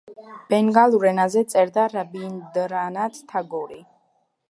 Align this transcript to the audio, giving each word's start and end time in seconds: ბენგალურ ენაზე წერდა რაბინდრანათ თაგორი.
ბენგალურ 0.53 1.05
ენაზე 1.09 1.45
წერდა 1.53 1.85
რაბინდრანათ 1.93 3.25
თაგორი. 3.35 3.83